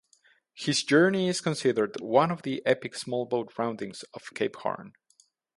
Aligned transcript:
His 0.55 0.81
journey 0.83 1.27
is 1.29 1.41
considered 1.41 1.95
one 2.01 2.31
of 2.31 2.41
the 2.41 2.63
epic 2.65 2.95
small 2.95 3.27
boat 3.27 3.53
roundings 3.59 4.01
of 4.15 4.33
Cape 4.33 4.55
Horn. 4.55 4.93